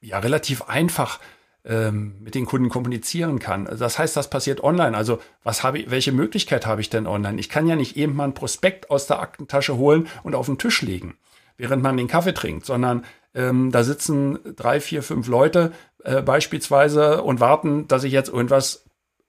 ja 0.03 0.19
relativ 0.19 0.61
einfach 0.69 1.19
ähm, 1.65 2.17
mit 2.21 2.35
den 2.35 2.45
Kunden 2.45 2.69
kommunizieren 2.69 3.39
kann. 3.39 3.65
Das 3.65 3.99
heißt, 3.99 4.15
das 4.15 4.29
passiert 4.29 4.63
online. 4.63 4.95
Also 4.95 5.19
was 5.43 5.65
habe 5.65 5.79
ich, 5.79 5.91
welche 5.91 6.13
Möglichkeit 6.13 6.67
habe 6.67 6.83
ich 6.83 6.91
denn 6.91 7.07
online? 7.07 7.41
Ich 7.41 7.49
kann 7.49 7.67
ja 7.67 7.75
nicht 7.75 7.97
eben 7.97 8.15
mal 8.15 8.25
ein 8.25 8.35
Prospekt 8.35 8.91
aus 8.91 9.07
der 9.07 9.21
Aktentasche 9.21 9.79
holen 9.79 10.09
und 10.25 10.35
auf 10.35 10.45
den 10.45 10.59
Tisch 10.59 10.83
legen, 10.83 11.17
während 11.57 11.83
man 11.83 11.97
den 11.97 12.07
Kaffee 12.07 12.35
trinkt, 12.35 12.67
sondern 12.67 13.03
ähm, 13.35 13.73
da 13.73 13.83
sitzen 13.83 14.41
drei, 14.57 14.79
vier, 14.79 15.03
fünf 15.03 15.27
Leute 15.27 15.73
äh, 16.05 16.21
beispielsweise 16.21 17.23
und 17.23 17.41
warten, 17.41 17.89
dass 17.89 18.05
ich 18.05 18.13
jetzt 18.13 18.29
irgendwas 18.29 18.85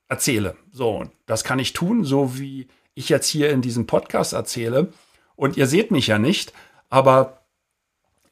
erzähle. 0.08 0.56
So, 0.72 1.06
das 1.24 1.42
kann 1.42 1.58
ich 1.58 1.72
tun, 1.72 2.04
so 2.04 2.38
wie 2.38 2.68
ich 2.94 3.08
jetzt 3.08 3.28
hier 3.28 3.48
in 3.48 3.62
diesem 3.62 3.86
Podcast 3.86 4.34
erzähle. 4.34 4.92
Und 5.36 5.56
ihr 5.56 5.66
seht 5.66 5.90
mich 5.90 6.08
ja 6.08 6.18
nicht, 6.18 6.52
aber 6.90 7.37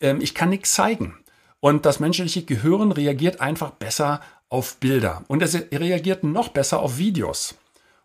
ähm, 0.00 0.20
ich 0.20 0.34
kann 0.34 0.50
nichts 0.50 0.72
zeigen. 0.72 1.16
Und 1.60 1.86
das 1.86 2.00
menschliche 2.00 2.42
Gehirn 2.42 2.92
reagiert 2.92 3.40
einfach 3.40 3.70
besser 3.70 4.20
auf 4.48 4.76
Bilder. 4.76 5.24
Und 5.28 5.42
es 5.42 5.54
reagiert 5.72 6.22
noch 6.22 6.48
besser 6.48 6.80
auf 6.80 6.98
Videos. 6.98 7.56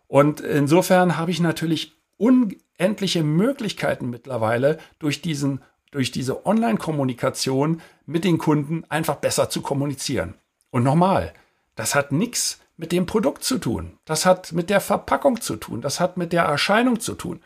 Und 0.08 0.40
insofern 0.40 1.16
habe 1.16 1.30
ich 1.30 1.40
natürlich 1.40 1.92
unendliche 2.16 3.22
Möglichkeiten 3.22 4.10
mittlerweile 4.10 4.78
durch 4.98 5.22
diesen 5.22 5.60
durch 5.92 6.10
diese 6.10 6.46
Online-Kommunikation 6.46 7.80
mit 8.06 8.24
den 8.24 8.38
Kunden 8.38 8.82
einfach 8.88 9.16
besser 9.16 9.50
zu 9.50 9.60
kommunizieren. 9.60 10.34
Und 10.70 10.82
nochmal, 10.82 11.32
das 11.76 11.94
hat 11.94 12.12
nichts 12.12 12.60
mit 12.76 12.90
dem 12.92 13.06
Produkt 13.06 13.44
zu 13.44 13.58
tun. 13.58 13.98
Das 14.06 14.26
hat 14.26 14.52
mit 14.52 14.70
der 14.70 14.80
Verpackung 14.80 15.40
zu 15.40 15.56
tun. 15.56 15.82
Das 15.82 16.00
hat 16.00 16.16
mit 16.16 16.32
der 16.32 16.44
Erscheinung 16.44 16.98
zu 16.98 17.14
tun. 17.14 17.40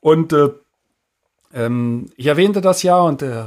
Und 0.00 0.32
äh, 0.32 0.50
ähm, 1.54 2.10
ich 2.16 2.26
erwähnte 2.26 2.60
das 2.60 2.82
ja 2.82 3.00
und 3.00 3.22
äh, 3.22 3.46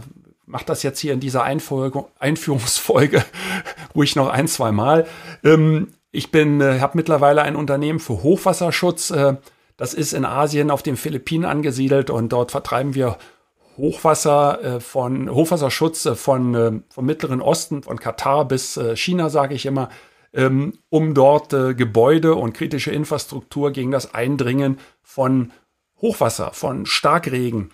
mache 0.49 0.65
das 0.65 0.83
jetzt 0.83 0.99
hier 0.99 1.13
in 1.13 1.19
dieser 1.19 1.43
Einfolge, 1.43 2.05
Einführungsfolge 2.17 3.23
ruhig 3.95 4.15
noch 4.15 4.29
ein, 4.29 4.47
zwei 4.47 4.71
Mal. 4.71 5.05
Ähm, 5.43 5.93
ich 6.11 6.31
bin, 6.31 6.59
äh, 6.59 6.79
habe 6.79 6.97
mittlerweile 6.97 7.43
ein 7.43 7.55
Unternehmen 7.55 7.99
für 7.99 8.23
Hochwasserschutz. 8.23 9.11
Äh, 9.11 9.35
das 9.77 9.93
ist 9.93 10.13
in 10.13 10.25
Asien 10.25 10.71
auf 10.71 10.81
den 10.81 10.97
Philippinen 10.97 11.45
angesiedelt 11.45 12.09
und 12.09 12.29
dort 12.29 12.51
vertreiben 12.51 12.95
wir 12.95 13.17
Hochwasser 13.77 14.61
äh, 14.61 14.79
von 14.79 15.29
Hochwasserschutz 15.29 16.07
äh, 16.07 16.15
von 16.15 16.55
äh, 16.55 16.71
vom 16.89 17.05
Mittleren 17.05 17.41
Osten, 17.41 17.83
von 17.83 17.99
Katar 17.99 18.45
bis 18.45 18.75
äh, 18.75 18.95
China, 18.97 19.29
sage 19.29 19.53
ich 19.53 19.67
immer, 19.67 19.89
ähm, 20.33 20.73
um 20.89 21.13
dort 21.13 21.49
Gebäude 21.49 22.35
und 22.35 22.53
kritische 22.53 22.91
Infrastruktur 22.91 23.71
gegen 23.71 23.91
das 23.91 24.13
Eindringen 24.13 24.79
von 25.01 25.51
Hochwasser, 26.01 26.51
von 26.53 26.85
Starkregen 26.85 27.71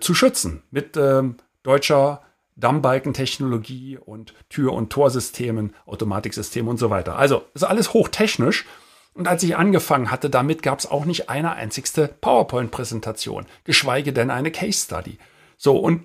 zu 0.00 0.12
schützen 0.12 0.62
mit 0.72 0.96
ähm, 0.96 1.36
deutscher 1.62 2.22
Dammbalkentechnologie 2.56 3.98
und 3.98 4.34
Tür- 4.48 4.72
und 4.72 4.90
Torsystemen, 4.90 5.74
Automatiksystemen 5.86 6.68
und 6.68 6.78
so 6.78 6.90
weiter. 6.90 7.16
Also 7.16 7.44
ist 7.54 7.64
alles 7.64 7.92
hochtechnisch. 7.92 8.66
Und 9.14 9.26
als 9.26 9.42
ich 9.42 9.56
angefangen 9.56 10.10
hatte, 10.10 10.30
damit 10.30 10.62
gab 10.62 10.78
es 10.78 10.88
auch 10.88 11.04
nicht 11.04 11.28
eine 11.28 11.52
einzigste 11.52 12.08
PowerPoint-Präsentation, 12.20 13.46
geschweige 13.64 14.12
denn 14.12 14.30
eine 14.30 14.52
Case 14.52 14.84
Study. 14.84 15.18
So, 15.56 15.76
und 15.76 16.04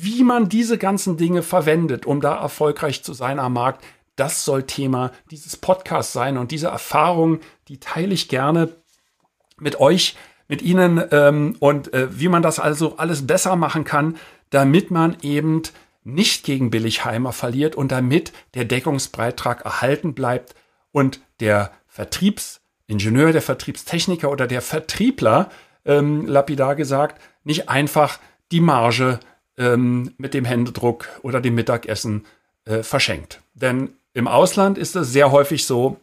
wie 0.00 0.22
man 0.22 0.48
diese 0.48 0.78
ganzen 0.78 1.16
Dinge 1.16 1.42
verwendet, 1.42 2.06
um 2.06 2.20
da 2.20 2.36
erfolgreich 2.36 3.02
zu 3.02 3.12
sein 3.12 3.40
am 3.40 3.54
Markt, 3.54 3.84
das 4.14 4.44
soll 4.44 4.62
Thema 4.62 5.10
dieses 5.30 5.56
Podcasts 5.56 6.12
sein. 6.12 6.38
Und 6.38 6.50
diese 6.50 6.68
Erfahrung, 6.68 7.40
die 7.68 7.80
teile 7.80 8.14
ich 8.14 8.28
gerne 8.28 8.68
mit 9.58 9.80
euch, 9.80 10.16
mit 10.48 10.62
Ihnen 10.62 11.02
ähm, 11.10 11.56
und 11.58 11.92
äh, 11.92 12.08
wie 12.18 12.28
man 12.28 12.42
das 12.42 12.60
also 12.60 12.96
alles 12.98 13.26
besser 13.26 13.56
machen 13.56 13.84
kann, 13.84 14.16
damit 14.50 14.90
man 14.90 15.16
eben 15.22 15.62
nicht 16.04 16.44
gegen 16.44 16.70
Billigheimer 16.70 17.32
verliert 17.32 17.74
und 17.74 17.90
damit 17.90 18.32
der 18.54 18.64
Deckungsbeitrag 18.64 19.64
erhalten 19.64 20.14
bleibt 20.14 20.54
und 20.92 21.20
der 21.40 21.72
Vertriebsingenieur, 21.88 23.32
der 23.32 23.42
Vertriebstechniker 23.42 24.30
oder 24.30 24.46
der 24.46 24.62
Vertriebler, 24.62 25.50
ähm, 25.84 26.26
lapidar 26.26 26.76
gesagt, 26.76 27.20
nicht 27.42 27.68
einfach 27.68 28.20
die 28.52 28.60
Marge 28.60 29.18
ähm, 29.58 30.14
mit 30.18 30.34
dem 30.34 30.44
Händedruck 30.44 31.08
oder 31.22 31.40
dem 31.40 31.54
Mittagessen 31.54 32.24
äh, 32.64 32.82
verschenkt. 32.82 33.40
Denn 33.54 33.90
im 34.12 34.28
Ausland 34.28 34.78
ist 34.78 34.94
es 34.96 35.12
sehr 35.12 35.32
häufig 35.32 35.66
so, 35.66 35.98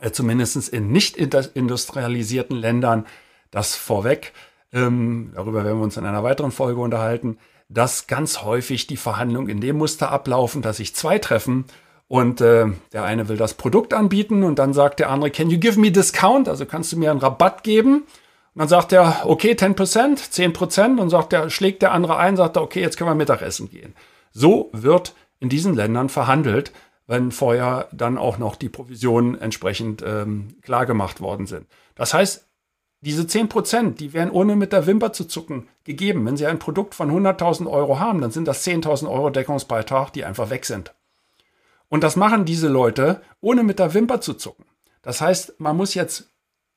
äh, 0.00 0.10
zumindest 0.10 0.68
in 0.68 0.90
nicht 0.90 1.16
industrialisierten 1.16 2.56
Ländern, 2.56 3.06
das 3.50 3.74
vorweg, 3.74 4.32
ähm, 4.72 5.32
darüber 5.34 5.64
werden 5.64 5.78
wir 5.78 5.84
uns 5.84 5.96
in 5.96 6.06
einer 6.06 6.22
weiteren 6.22 6.52
Folge 6.52 6.80
unterhalten, 6.80 7.38
dass 7.70 8.08
ganz 8.08 8.42
häufig 8.42 8.86
die 8.86 8.96
Verhandlungen 8.96 9.48
in 9.48 9.60
dem 9.60 9.78
Muster 9.78 10.10
ablaufen, 10.10 10.60
dass 10.60 10.78
sich 10.78 10.94
zwei 10.94 11.18
treffen 11.18 11.64
und 12.08 12.40
äh, 12.40 12.66
der 12.92 13.04
eine 13.04 13.28
will 13.28 13.36
das 13.36 13.54
Produkt 13.54 13.94
anbieten 13.94 14.42
und 14.42 14.58
dann 14.58 14.72
sagt 14.72 14.98
der 14.98 15.10
andere, 15.10 15.30
can 15.30 15.48
you 15.48 15.58
give 15.58 15.78
me 15.78 15.92
discount? 15.92 16.48
Also 16.48 16.66
kannst 16.66 16.90
du 16.92 16.98
mir 16.98 17.12
einen 17.12 17.20
Rabatt 17.20 17.62
geben? 17.62 18.02
Und 18.54 18.58
dann 18.58 18.68
sagt 18.68 18.92
er, 18.92 19.22
okay, 19.26 19.52
10%, 19.52 20.18
10% 20.18 20.98
und 20.98 21.08
sagt 21.08 21.32
der, 21.32 21.50
schlägt 21.50 21.82
der 21.82 21.92
andere 21.92 22.16
ein, 22.16 22.36
sagt 22.36 22.56
er, 22.56 22.62
okay, 22.62 22.80
jetzt 22.80 22.96
können 22.96 23.08
wir 23.10 23.14
Mittagessen 23.14 23.70
gehen. 23.70 23.94
So 24.32 24.70
wird 24.72 25.14
in 25.38 25.48
diesen 25.48 25.74
Ländern 25.76 26.08
verhandelt, 26.08 26.72
wenn 27.06 27.30
vorher 27.30 27.88
dann 27.92 28.18
auch 28.18 28.38
noch 28.38 28.56
die 28.56 28.68
Provisionen 28.68 29.40
entsprechend 29.40 30.02
ähm, 30.04 30.56
klar 30.62 30.86
gemacht 30.86 31.20
worden 31.20 31.46
sind. 31.46 31.68
Das 31.94 32.12
heißt, 32.12 32.49
diese 33.02 33.22
10%, 33.22 33.94
die 33.94 34.12
werden 34.12 34.30
ohne 34.30 34.56
mit 34.56 34.72
der 34.72 34.86
Wimper 34.86 35.12
zu 35.12 35.24
zucken 35.24 35.68
gegeben. 35.84 36.26
Wenn 36.26 36.36
Sie 36.36 36.46
ein 36.46 36.58
Produkt 36.58 36.94
von 36.94 37.10
100.000 37.10 37.70
Euro 37.70 37.98
haben, 37.98 38.20
dann 38.20 38.30
sind 38.30 38.46
das 38.46 38.66
10.000 38.66 39.10
Euro 39.10 39.30
Deckungsbeitrag, 39.30 40.12
die 40.12 40.24
einfach 40.24 40.50
weg 40.50 40.66
sind. 40.66 40.94
Und 41.88 42.04
das 42.04 42.16
machen 42.16 42.44
diese 42.44 42.68
Leute, 42.68 43.22
ohne 43.40 43.62
mit 43.62 43.78
der 43.78 43.94
Wimper 43.94 44.20
zu 44.20 44.34
zucken. 44.34 44.66
Das 45.02 45.20
heißt, 45.20 45.58
man 45.58 45.76
muss 45.76 45.94
jetzt 45.94 46.30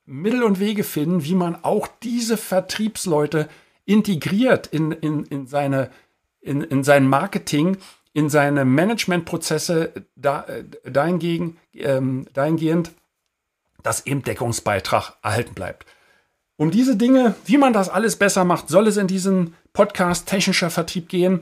Mittel 0.06 0.44
und 0.44 0.60
Wege 0.60 0.84
finden, 0.84 1.24
wie 1.24 1.36
man 1.36 1.64
auch 1.64 1.88
diese 2.02 2.38
Vertriebsleute 2.38 3.50
integriert 3.86 4.68
in, 4.68 4.92
in, 4.92 5.26
in, 5.26 5.46
seine, 5.46 5.92
in, 6.40 6.62
in 6.62 6.84
sein 6.84 7.08
Marketing, 7.08 7.78
in 8.14 8.30
seine 8.30 8.64
Managementprozesse 8.64 9.94
da, 10.16 10.46
dahingegen, 10.86 11.58
ähm, 11.74 12.28
dahingehend, 12.34 12.92
dass 13.82 14.06
eben 14.06 14.24
Deckungsbeitrag 14.24 15.18
erhalten 15.22 15.54
bleibt. 15.54 15.86
Um 16.64 16.72
diese 16.72 16.96
Dinge, 16.96 17.36
wie 17.46 17.58
man 17.58 17.74
das 17.74 17.90
alles 17.90 18.16
besser 18.16 18.46
macht, 18.46 18.70
soll 18.70 18.88
es 18.88 18.96
in 18.96 19.08
diesem 19.08 19.54
Podcast 19.74 20.30
Technischer 20.30 20.70
Vertrieb 20.70 21.10
gehen. 21.10 21.42